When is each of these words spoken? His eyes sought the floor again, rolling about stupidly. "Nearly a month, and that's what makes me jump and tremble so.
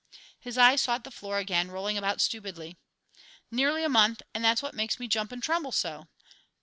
His 0.39 0.57
eyes 0.57 0.81
sought 0.81 1.03
the 1.03 1.11
floor 1.11 1.37
again, 1.37 1.69
rolling 1.69 1.95
about 1.95 2.21
stupidly. 2.21 2.75
"Nearly 3.51 3.83
a 3.83 3.87
month, 3.87 4.23
and 4.33 4.43
that's 4.43 4.63
what 4.63 4.73
makes 4.73 4.99
me 4.99 5.07
jump 5.07 5.31
and 5.31 5.43
tremble 5.43 5.71
so. 5.71 6.07